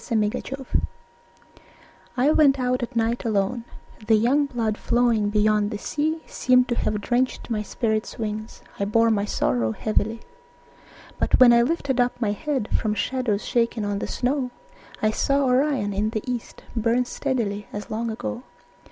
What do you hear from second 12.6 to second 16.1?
From shadows shaken on the snow, I saw Orion in